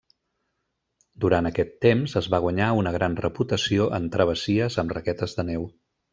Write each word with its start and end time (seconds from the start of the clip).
Durant 1.25 1.49
aquest 1.49 1.75
temps 1.85 2.15
es 2.21 2.29
va 2.35 2.39
guanyar 2.47 2.71
una 2.79 2.95
gran 2.97 3.19
reputació 3.27 3.89
en 4.01 4.09
travessies 4.17 4.81
amb 4.85 4.99
raquetes 4.99 5.39
de 5.39 5.49
neu. 5.53 5.71